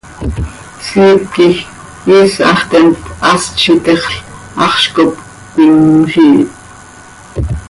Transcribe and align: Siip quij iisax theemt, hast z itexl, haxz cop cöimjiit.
Siip 0.85 1.21
quij 1.33 1.57
iisax 2.13 2.59
theemt, 2.69 2.99
hast 3.25 3.53
z 3.63 3.65
itexl, 3.73 4.15
haxz 4.59 4.85
cop 4.95 5.13
cöimjiit. 5.53 6.49